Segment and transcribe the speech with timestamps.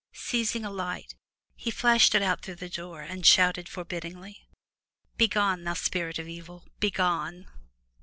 [0.13, 1.13] Seizing a light,
[1.55, 4.49] he flashed it out through the door, and shouted forbiddingly:
[5.15, 5.63] "Begone!
[5.63, 7.45] thou spirit of evil, begone!"